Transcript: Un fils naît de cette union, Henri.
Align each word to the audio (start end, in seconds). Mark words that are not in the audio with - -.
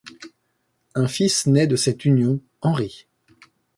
Un 0.95 1.07
fils 1.07 1.45
naît 1.45 1.67
de 1.67 1.75
cette 1.75 2.05
union, 2.05 2.41
Henri. 2.61 3.05